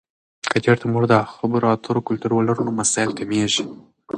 که 0.51 0.57
چیرته 0.63 0.85
موږ 0.93 1.03
د 1.11 1.13
خبرو 1.33 1.67
اترو 1.73 2.05
کلتور 2.07 2.31
ولرو، 2.35 2.65
نو 2.67 2.71
مسایل 2.79 3.11
کمېږي. 3.19 3.63